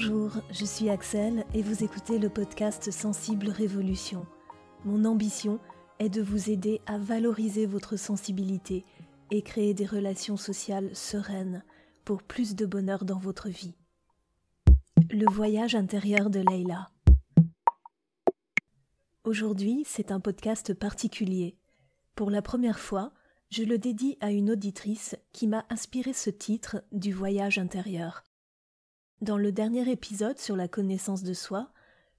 [0.00, 4.24] Bonjour, je suis Axel et vous écoutez le podcast Sensible Révolution.
[4.84, 5.58] Mon ambition
[5.98, 8.84] est de vous aider à valoriser votre sensibilité
[9.32, 11.64] et créer des relations sociales sereines
[12.04, 13.74] pour plus de bonheur dans votre vie.
[15.10, 16.90] Le voyage intérieur de Leila.
[19.24, 21.56] Aujourd'hui, c'est un podcast particulier.
[22.14, 23.10] Pour la première fois,
[23.50, 28.22] je le dédie à une auditrice qui m'a inspiré ce titre du voyage intérieur.
[29.20, 31.72] Dans le dernier épisode sur la connaissance de soi,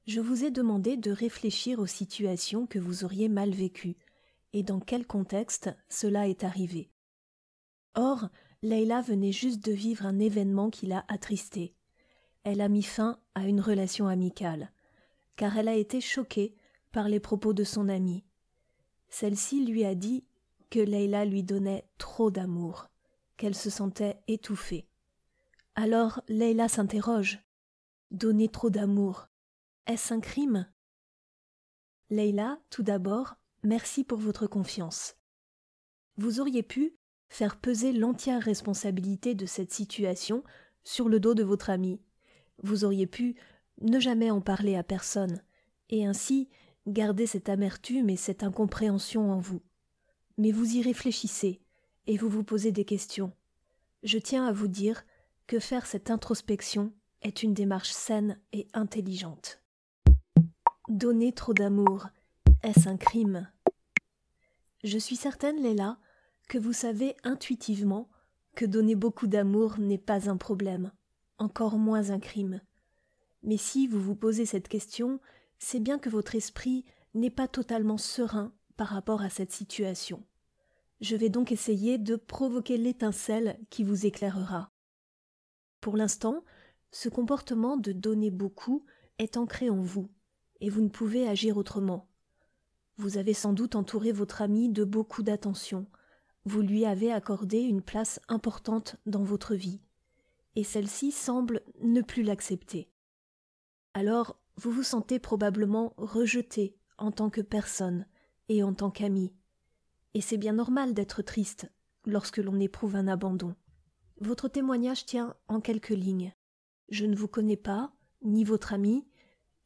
[0.05, 3.95] je vous ai demandé de réfléchir aux situations que vous auriez mal vécues
[4.51, 6.89] et dans quel contexte cela est arrivé.
[7.95, 8.27] Or,
[8.63, 11.73] Leila venait juste de vivre un événement qui l'a attristée.
[12.43, 14.69] Elle a mis fin à une relation amicale,
[15.37, 16.53] car elle a été choquée
[16.91, 18.25] par les propos de son amie.
[19.07, 20.25] Celle-ci lui a dit
[20.69, 22.89] que Leila lui donnait trop d'amour,
[23.37, 24.88] qu'elle se sentait étouffée.
[25.81, 27.39] Alors Leila s'interroge.
[28.11, 29.29] Donner trop d'amour,
[29.87, 30.69] est-ce un crime?
[32.09, 35.15] Leila, tout d'abord, merci pour votre confiance.
[36.17, 36.97] Vous auriez pu
[37.29, 40.43] faire peser l'entière responsabilité de cette situation
[40.83, 42.01] sur le dos de votre ami.
[42.61, 43.37] Vous auriez pu
[43.79, 45.41] ne jamais en parler à personne,
[45.87, 46.49] et ainsi
[46.87, 49.61] garder cette amertume et cette incompréhension en vous.
[50.37, 51.61] Mais vous y réfléchissez,
[52.05, 53.31] et vous vous posez des questions.
[54.03, 55.05] Je tiens à vous dire
[55.49, 59.63] que faire cette introspection est une démarche saine et intelligente.
[60.89, 62.05] Donner trop d'amour,
[62.61, 63.51] est-ce un crime?
[64.83, 65.97] Je suis certaine, Léla,
[66.49, 68.11] que vous savez intuitivement
[68.55, 70.91] que donner beaucoup d'amour n'est pas un problème,
[71.39, 72.61] encore moins un crime.
[73.41, 75.19] Mais si vous vous posez cette question,
[75.57, 80.23] c'est bien que votre esprit n'est pas totalement serein par rapport à cette situation.
[81.01, 84.71] Je vais donc essayer de provoquer l'étincelle qui vous éclairera.
[85.81, 86.43] Pour l'instant,
[86.91, 88.85] ce comportement de donner beaucoup
[89.17, 90.09] est ancré en vous,
[90.61, 92.07] et vous ne pouvez agir autrement.
[92.97, 95.87] Vous avez sans doute entouré votre ami de beaucoup d'attention,
[96.45, 99.81] vous lui avez accordé une place importante dans votre vie,
[100.55, 102.89] et celle-ci semble ne plus l'accepter.
[103.93, 108.05] Alors vous vous sentez probablement rejeté en tant que personne
[108.49, 109.33] et en tant qu'ami.
[110.13, 111.71] Et c'est bien normal d'être triste
[112.05, 113.55] lorsque l'on éprouve un abandon.
[114.21, 116.33] Votre témoignage tient en quelques lignes.
[116.89, 119.07] Je ne vous connais pas, ni votre ami.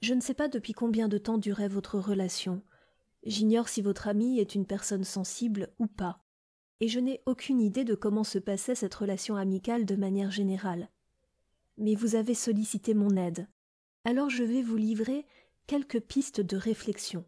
[0.02, 2.62] Je ne sais pas depuis combien de temps durait votre relation.
[3.24, 6.24] J'ignore si votre ami est une personne sensible ou pas.
[6.81, 10.90] Et je n'ai aucune idée de comment se passait cette relation amicale de manière générale.
[11.78, 13.47] Mais vous avez sollicité mon aide.
[14.06, 15.25] Alors je vais vous livrer
[15.66, 17.25] quelques pistes de réflexion.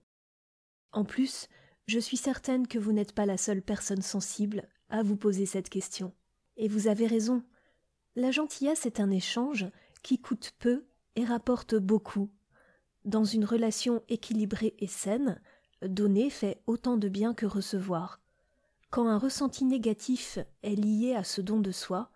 [0.92, 1.48] En plus,
[1.88, 5.70] je suis certaine que vous n'êtes pas la seule personne sensible à vous poser cette
[5.70, 6.14] question.
[6.58, 7.44] Et vous avez raison.
[8.16, 9.66] La gentillesse est un échange
[10.04, 10.86] qui coûte peu
[11.16, 12.30] et rapporte beaucoup.
[13.04, 15.42] Dans une relation équilibrée et saine,
[15.82, 18.22] donner fait autant de bien que recevoir.
[18.90, 22.12] Quand un ressenti négatif est lié à ce don de soi,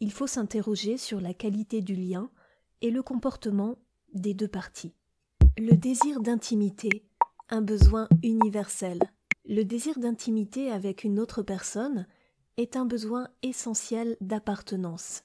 [0.00, 2.30] il faut s'interroger sur la qualité du lien
[2.80, 3.78] et le comportement
[4.12, 4.94] des deux parties.
[5.58, 7.04] Le désir d'intimité,
[7.50, 8.98] un besoin universel.
[9.46, 12.06] Le désir d'intimité avec une autre personne
[12.56, 15.22] est un besoin essentiel d'appartenance.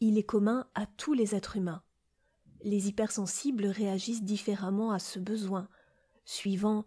[0.00, 1.82] Il est commun à tous les êtres humains.
[2.62, 5.68] Les hypersensibles réagissent différemment à ce besoin,
[6.24, 6.84] suivant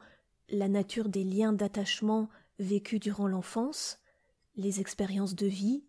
[0.50, 2.30] la nature des liens d'attachement
[2.60, 4.00] vécus durant l'enfance,
[4.56, 5.86] les expériences de vie,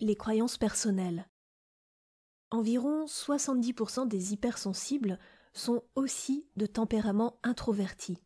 [0.00, 1.28] les croyances personnelles.
[2.50, 5.18] Environ 70% des hypersensibles
[5.52, 8.18] sont aussi de tempérament introverti.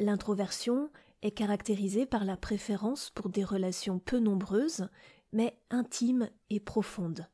[0.00, 0.90] L'introversion
[1.22, 4.88] est caractérisée par la préférence pour des relations peu nombreuses,
[5.32, 7.26] mais intimes et profondes.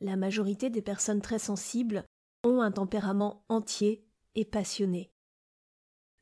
[0.00, 2.04] La majorité des personnes très sensibles
[2.44, 5.10] ont un tempérament entier et passionné.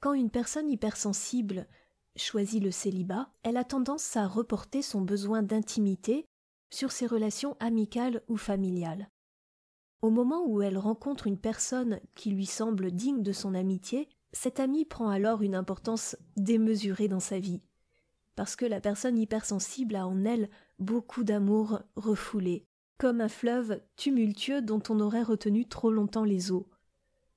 [0.00, 1.66] Quand une personne hypersensible
[2.16, 6.24] choisit le célibat, elle a tendance à reporter son besoin d'intimité
[6.70, 9.08] sur ses relations amicales ou familiales.
[10.02, 14.60] Au moment où elle rencontre une personne qui lui semble digne de son amitié, cet
[14.60, 17.62] ami prend alors une importance démesurée dans sa vie,
[18.36, 20.48] parce que la personne hypersensible a en elle
[20.78, 22.66] beaucoup d'amour refoulé,
[22.98, 26.69] comme un fleuve tumultueux dont on aurait retenu trop longtemps les eaux.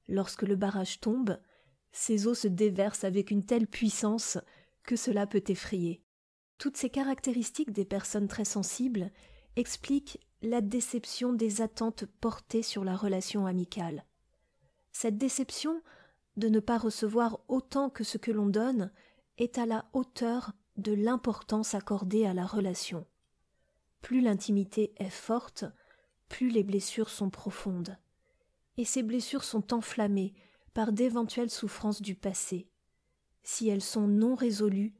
[0.08, 1.40] Lorsque le barrage tombe,
[1.92, 4.38] ces eaux se déversent avec une telle puissance
[4.84, 6.02] que cela peut effrayer.
[6.58, 9.12] Toutes ces caractéristiques des personnes très sensibles
[9.56, 14.06] expliquent la déception des attentes portées sur la relation amicale.
[14.92, 15.82] Cette déception
[16.38, 18.92] de ne pas recevoir autant que ce que l'on donne
[19.38, 23.06] est à la hauteur de l'importance accordée à la relation.
[24.02, 25.66] Plus l'intimité est forte,
[26.30, 27.98] plus les blessures sont profondes.
[28.78, 30.34] Et ces blessures sont enflammées
[30.74, 32.70] par d'éventuelles souffrances du passé.
[33.44, 34.94] Si elles sont non résolues,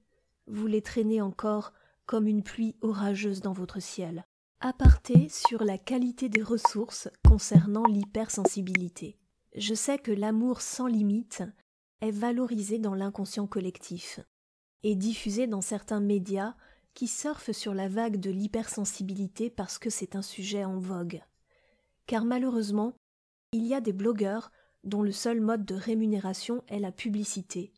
[0.48, 1.74] vous les traînez encore
[2.06, 4.26] comme une pluie orageuse dans votre ciel.
[4.60, 9.18] Aparté sur la qualité des ressources concernant l'hypersensibilité.
[9.56, 11.44] Je sais que l'amour sans limite
[12.00, 14.22] est valorisé dans l'inconscient collectif
[14.84, 16.56] et diffusé dans certains médias
[16.94, 21.22] qui surfent sur la vague de l'hypersensibilité parce que c'est un sujet en vogue.
[22.08, 22.94] Car malheureusement,
[23.52, 24.52] il y a des blogueurs
[24.84, 27.74] dont le seul mode de rémunération est la publicité.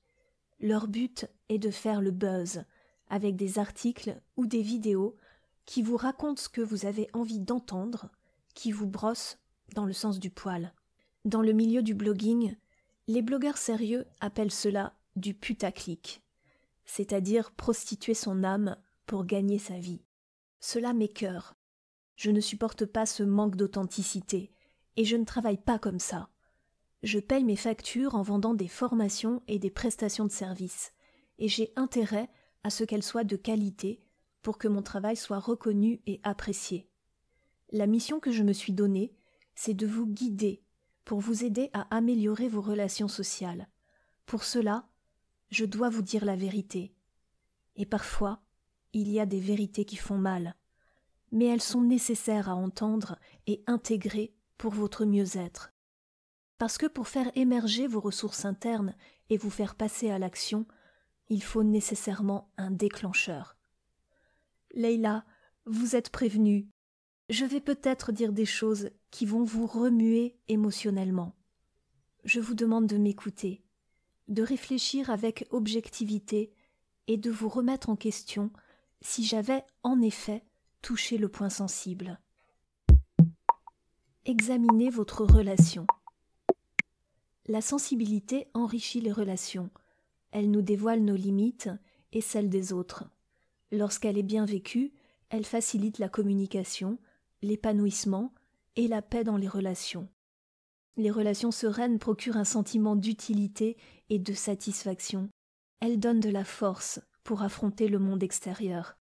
[0.59, 2.63] Leur but est de faire le buzz,
[3.09, 5.17] avec des articles ou des vidéos
[5.65, 8.09] qui vous racontent ce que vous avez envie d'entendre,
[8.53, 9.39] qui vous brossent
[9.75, 10.73] dans le sens du poil.
[11.25, 12.53] Dans le milieu du blogging,
[13.07, 16.21] les blogueurs sérieux appellent cela du putaclic,
[16.83, 18.75] c'est-à-dire prostituer son âme
[19.05, 20.01] pour gagner sa vie.
[20.59, 21.55] Cela m'écœure.
[22.17, 24.51] Je ne supporte pas ce manque d'authenticité,
[24.97, 26.29] et je ne travaille pas comme ça.
[27.03, 30.91] Je paye mes factures en vendant des formations et des prestations de services,
[31.39, 32.29] et j'ai intérêt
[32.63, 34.01] à ce qu'elles soient de qualité
[34.41, 36.89] pour que mon travail soit reconnu et apprécié.
[37.71, 39.13] La mission que je me suis donnée,
[39.55, 40.62] c'est de vous guider
[41.05, 43.67] pour vous aider à améliorer vos relations sociales.
[44.25, 44.87] Pour cela,
[45.49, 46.93] je dois vous dire la vérité.
[47.75, 48.41] Et parfois,
[48.93, 50.55] il y a des vérités qui font mal,
[51.31, 53.17] mais elles sont nécessaires à entendre
[53.47, 55.73] et intégrer pour votre mieux-être.
[56.57, 58.95] Parce que pour faire émerger vos ressources internes
[59.29, 60.65] et vous faire passer à l'action,
[61.29, 63.57] il faut nécessairement un déclencheur.
[64.73, 65.25] Leila,
[65.65, 66.69] vous êtes prévenue.
[67.33, 71.33] Je vais peut-être dire des choses qui vont vous remuer émotionnellement.
[72.25, 73.63] Je vous demande de m'écouter,
[74.27, 76.53] de réfléchir avec objectivité
[77.07, 78.51] et de vous remettre en question
[79.01, 80.43] si j'avais en effet
[80.83, 82.19] touché le point sensible.
[84.25, 85.87] Examinez votre relation.
[87.47, 89.71] La sensibilité enrichit les relations,
[90.29, 91.71] elle nous dévoile nos limites
[92.11, 93.05] et celles des autres.
[93.71, 94.93] Lorsqu'elle est bien vécue,
[95.31, 96.99] elle facilite la communication,
[97.43, 98.33] l'épanouissement
[98.75, 100.09] et la paix dans les relations.
[100.97, 103.77] Les relations sereines procurent un sentiment d'utilité
[104.09, 105.29] et de satisfaction.
[105.79, 108.97] Elles donnent de la force, pour affronter le monde extérieur.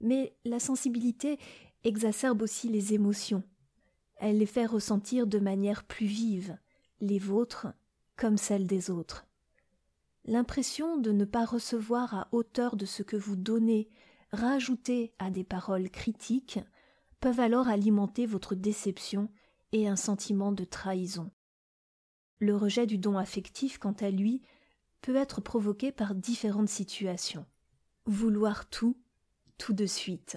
[0.00, 1.38] Mais la sensibilité
[1.82, 3.42] exacerbe aussi les émotions.
[4.16, 6.56] Elle les fait ressentir de manière plus vive,
[7.00, 7.66] les vôtres
[8.16, 9.26] comme celles des autres.
[10.24, 13.90] L'impression de ne pas recevoir à hauteur de ce que vous donnez,
[14.32, 16.60] rajouté à des paroles critiques,
[17.24, 19.30] peuvent alors alimenter votre déception
[19.72, 21.30] et un sentiment de trahison.
[22.38, 24.42] Le rejet du don affectif, quant à lui,
[25.00, 27.46] peut être provoqué par différentes situations.
[28.04, 28.98] Vouloir tout,
[29.56, 30.36] tout de suite.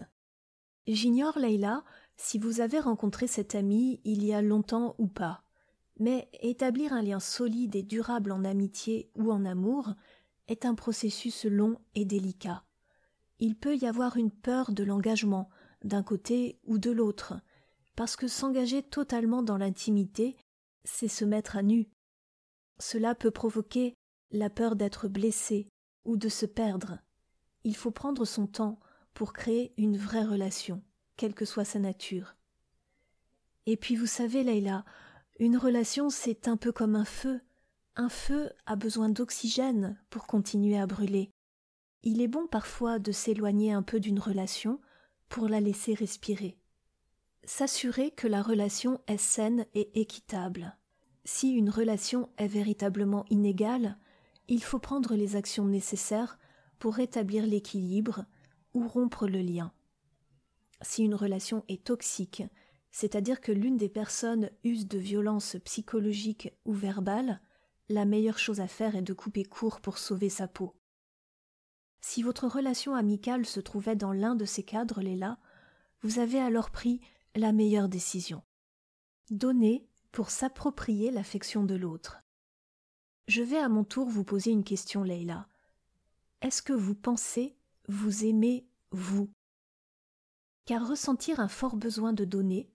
[0.88, 1.84] J'ignore, Leïla,
[2.16, 5.44] si vous avez rencontré cet ami il y a longtemps ou pas.
[6.00, 9.94] Mais établir un lien solide et durable en amitié ou en amour
[10.48, 12.63] est un processus long et délicat.
[13.40, 15.50] Il peut y avoir une peur de l'engagement,
[15.88, 17.34] d'un côté ou de l'autre,
[17.95, 20.38] parce que s'engager totalement dans l'intimité,
[20.84, 21.89] c'est se mettre à nu.
[22.80, 23.95] Cela peut provoquer
[24.31, 25.68] la peur d'être blessé
[26.06, 27.00] ou de se perdre.
[27.63, 28.80] Il faut prendre son temps
[29.13, 30.83] pour créer une vraie relation,
[31.16, 32.35] quelle que soit sa nature.
[33.66, 34.85] Et puis vous savez, Leïla,
[35.40, 37.42] une relation c'est un peu comme un feu.
[37.95, 41.31] Un feu a besoin d'oxygène pour continuer à brûler.
[42.04, 44.80] Il est bon parfois de s'éloigner un peu d'une relation
[45.30, 46.57] pour la laisser respirer.
[47.44, 50.76] S'assurer que la relation est saine et équitable.
[51.26, 53.98] Si une relation est véritablement inégale,
[54.48, 56.40] il faut prendre les actions nécessaires
[56.80, 58.26] pour rétablir l'équilibre
[58.74, 59.74] ou rompre le lien.
[60.81, 62.44] Si une relation est toxique,
[62.92, 67.42] c'est-à-dire que l'une des personnes use de violences psychologiques ou verbales,
[67.90, 70.74] la meilleure chose à faire est de couper court pour sauver sa peau.
[72.01, 75.37] Si votre relation amicale se trouvait dans l'un de ces cadres-là,
[76.01, 77.01] vous avez alors pris
[77.35, 78.44] la meilleure décision.
[79.30, 82.23] Donner pour s'approprier l'affection de l'autre.
[83.27, 85.47] Je vais à mon tour vous poser une question, Leïla.
[86.42, 89.30] Est-ce que vous pensez vous aimer vous?
[90.66, 92.69] Car ressentir un fort besoin de donner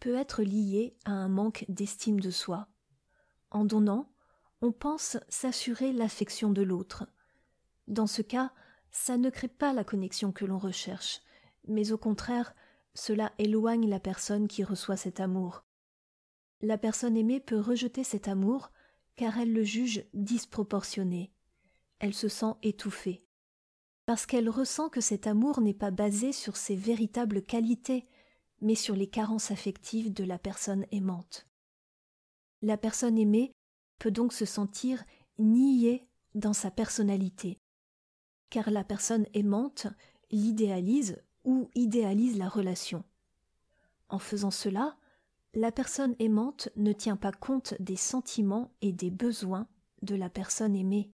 [0.00, 2.68] peut être lié à un manque d'estime de soi.
[3.50, 4.10] En donnant,
[4.60, 7.06] on pense s'assurer l'affection de l'autre.
[7.86, 8.52] Dans ce cas,
[8.92, 11.20] ça ne crée pas la connexion que l'on recherche,
[11.66, 12.54] mais au contraire,
[12.94, 15.64] cela éloigne la personne qui reçoit cet amour.
[16.60, 18.70] La personne aimée peut rejeter cet amour
[19.16, 21.32] car elle le juge disproportionné.
[21.98, 23.24] Elle se sent étouffée.
[24.06, 28.08] Parce qu'elle ressent que cet amour n'est pas basé sur ses véritables qualités,
[28.60, 31.46] mais sur les carences affectives de la personne aimante.
[32.62, 33.52] La personne aimée
[33.98, 35.04] peut donc se sentir
[35.38, 37.61] niée dans sa personnalité,
[38.52, 39.86] car la personne aimante
[40.30, 43.02] l'idéalise ou idéalise la relation.
[44.10, 44.98] En faisant cela,
[45.54, 49.68] la personne aimante ne tient pas compte des sentiments et des besoins
[50.02, 51.10] de la personne aimée.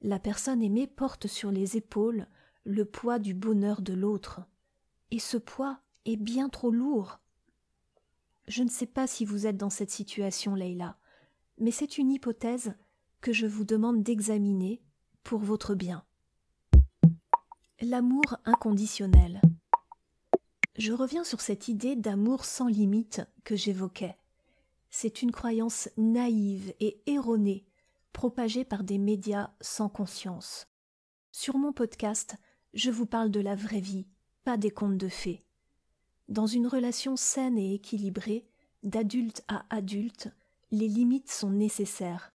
[0.00, 2.28] La personne aimée porte sur les épaules
[2.62, 4.42] le poids du bonheur de l'autre,
[5.10, 7.18] et ce poids est bien trop lourd.
[8.46, 10.96] Je ne sais pas si vous êtes dans cette situation, Leïla,
[11.58, 12.76] mais c'est une hypothèse
[13.20, 14.80] que je vous demande d'examiner
[15.24, 16.04] pour votre bien.
[17.84, 19.40] L'amour inconditionnel.
[20.78, 24.16] Je reviens sur cette idée d'amour sans limite que j'évoquais.
[24.90, 27.66] C'est une croyance naïve et erronée,
[28.12, 30.68] propagée par des médias sans conscience.
[31.32, 32.36] Sur mon podcast,
[32.72, 34.06] je vous parle de la vraie vie,
[34.44, 35.42] pas des contes de fées.
[36.28, 38.46] Dans une relation saine et équilibrée,
[38.84, 40.28] d'adulte à adulte,
[40.70, 42.32] les limites sont nécessaires.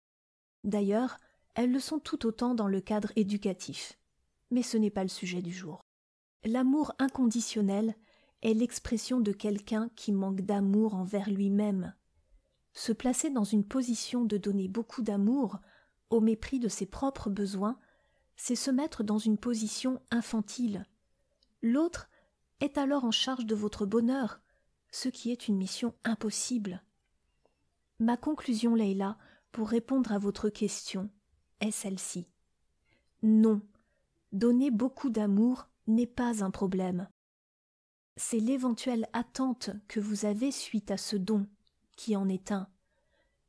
[0.66, 1.20] D'ailleurs,
[1.56, 3.98] elles le sont tout autant dans le cadre éducatif.
[4.52, 5.82] Mais ce n'est pas le sujet du jour.
[6.44, 7.96] L'amour inconditionnel
[8.42, 11.94] est l'expression de quelqu'un qui manque d'amour envers lui-même.
[12.74, 15.60] Se placer dans une position de donner beaucoup d'amour
[16.10, 17.80] au mépris de ses propres besoins,
[18.36, 20.86] c'est se mettre dans une position infantile.
[21.62, 22.08] L'autre
[22.60, 24.40] est alors en charge de votre bonheur,
[24.92, 26.84] ce qui est une mission impossible.
[28.00, 29.18] Ma conclusion, Leïla,
[29.52, 31.10] pour répondre à votre question,
[31.60, 32.28] est celle-ci.
[33.24, 33.62] Non,
[34.38, 37.10] donner beaucoup d'amour n'est pas un problème.
[38.16, 41.48] C'est l'éventuelle attente que vous avez suite à ce don
[41.96, 42.68] qui en est un.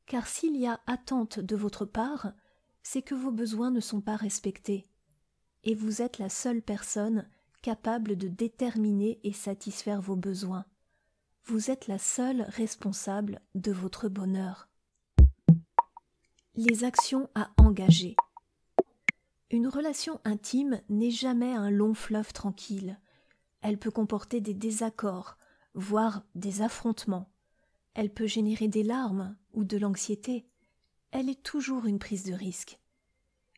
[0.05, 2.33] Car s'il y a attente de votre part,
[2.81, 4.87] c'est que vos besoins ne sont pas respectés.
[5.63, 7.27] Et vous êtes la seule personne
[7.61, 10.65] capable de déterminer et satisfaire vos besoins.
[11.45, 14.69] Vous êtes la seule responsable de votre bonheur.
[16.55, 18.15] Les actions à engager.
[19.51, 22.99] Une relation intime n'est jamais un long fleuve tranquille.
[23.61, 25.37] Elle peut comporter des désaccords,
[25.73, 27.31] voire des affrontements.
[27.95, 30.45] Elle peut générer des larmes ou de l'anxiété.
[31.11, 32.79] Elle est toujours une prise de risque.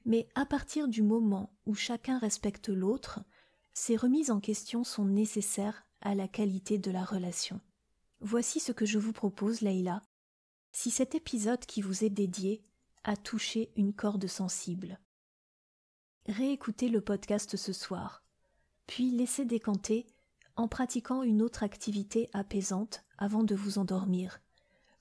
[0.06, 3.20] Mais à partir du moment où chacun respecte l'autre,
[3.74, 7.60] ces remises en question sont nécessaires à la qualité de la relation.
[8.22, 10.02] Voici ce que je vous propose, Leïla.
[10.72, 12.64] Si cet épisode qui vous est dédié
[13.04, 15.00] a touché une corde sensible.
[16.28, 18.24] Réécoutez le podcast ce soir,
[18.86, 20.06] puis laissez décanter
[20.56, 24.40] en pratiquant une autre activité apaisante avant de vous endormir,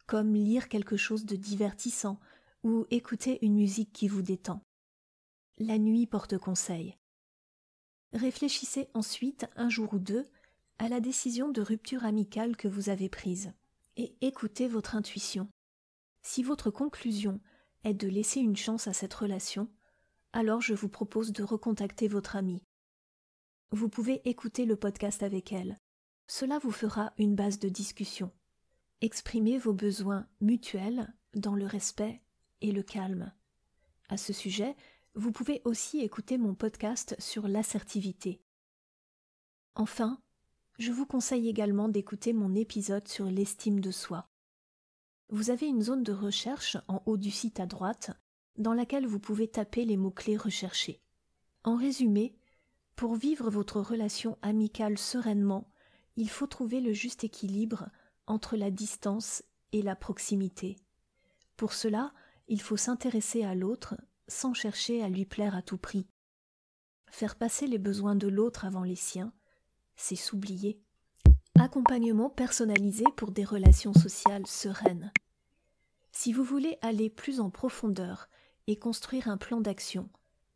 [0.07, 2.19] comme lire quelque chose de divertissant
[2.63, 4.63] ou écouter une musique qui vous détend.
[5.59, 6.97] La nuit porte conseil.
[8.15, 10.27] Réfléchissez ensuite un jour ou deux
[10.79, 13.53] à la décision de rupture amicale que vous avez prise
[13.99, 15.49] et écoutez votre intuition.
[16.23, 17.41] Si votre conclusion
[17.85, 19.69] est de laisser une chance à cette relation,
[20.33, 22.63] alors je vous propose de recontacter votre amie.
[23.73, 25.79] Vous pouvez écouter le podcast avec elle.
[26.27, 28.31] Cela vous fera une base de discussion.
[29.01, 32.21] Exprimez vos besoins mutuels dans le respect
[32.61, 33.33] et le calme.
[34.09, 34.77] À ce sujet,
[35.15, 38.41] vous pouvez aussi écouter mon podcast sur l'assertivité.
[39.75, 40.21] Enfin,
[40.79, 44.29] je vous conseille également d'écouter mon épisode sur l'estime de soi.
[45.29, 48.11] Vous avez une zone de recherche en haut du site à droite
[48.57, 51.01] dans laquelle vous pouvez taper les mots-clés recherchés.
[51.65, 52.35] En résumé,
[52.97, 55.71] pour vivre votre relation amicale sereinement,
[56.17, 57.89] il faut trouver le juste équilibre
[58.27, 59.43] entre la distance
[59.73, 60.77] et la proximité.
[61.57, 62.13] Pour cela,
[62.49, 63.97] il faut s'intéresser à l'autre
[64.29, 66.07] sans chercher à lui plaire à tout prix.
[67.07, 69.33] Faire passer les besoins de l'autre avant les siens,
[69.97, 70.81] c'est s'oublier.
[71.59, 75.13] Accompagnement personnalisé pour des relations sociales sereines.
[76.13, 78.29] Si vous voulez aller plus en profondeur
[78.71, 80.09] et construire un plan d'action,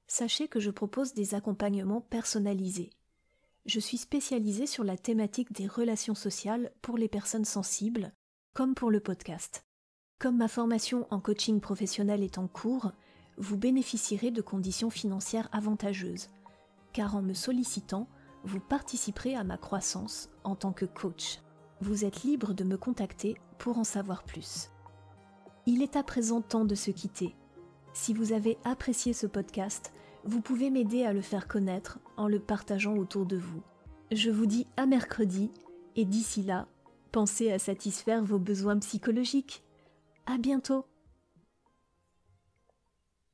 [0.06, 2.90] sachez que je propose des accompagnements personnalisés.
[3.66, 8.12] Je suis spécialisée sur la thématique des relations sociales pour les personnes sensibles,
[8.52, 9.66] comme pour le podcast.
[10.20, 12.92] Comme ma formation en coaching professionnel est en cours,
[13.36, 16.28] vous bénéficierez de conditions financières avantageuses,
[16.92, 18.06] car en me sollicitant,
[18.44, 21.40] vous participerez à ma croissance en tant que coach.
[21.80, 24.70] Vous êtes libre de me contacter pour en savoir plus.
[25.66, 27.34] Il est à présent temps de se quitter.
[27.94, 29.92] Si vous avez apprécié ce podcast,
[30.24, 33.62] vous pouvez m'aider à le faire connaître en le partageant autour de vous.
[34.10, 35.52] Je vous dis à mercredi
[35.94, 36.66] et d'ici là,
[37.12, 39.62] pensez à satisfaire vos besoins psychologiques.
[40.26, 40.84] À bientôt!